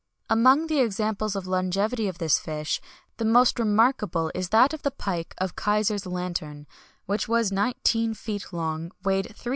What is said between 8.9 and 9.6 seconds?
weighed 350 lbs.